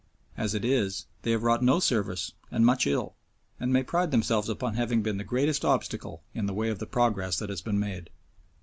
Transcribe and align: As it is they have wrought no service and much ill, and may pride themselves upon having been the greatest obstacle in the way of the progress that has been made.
As 0.35 0.55
it 0.55 0.65
is 0.65 1.05
they 1.21 1.29
have 1.29 1.43
wrought 1.43 1.61
no 1.61 1.79
service 1.79 2.33
and 2.49 2.65
much 2.65 2.87
ill, 2.87 3.13
and 3.59 3.71
may 3.71 3.83
pride 3.83 4.09
themselves 4.09 4.49
upon 4.49 4.73
having 4.73 5.03
been 5.03 5.17
the 5.19 5.23
greatest 5.23 5.63
obstacle 5.63 6.23
in 6.33 6.47
the 6.47 6.55
way 6.55 6.69
of 6.69 6.79
the 6.79 6.87
progress 6.87 7.37
that 7.37 7.49
has 7.51 7.61
been 7.61 7.77
made. 7.77 8.09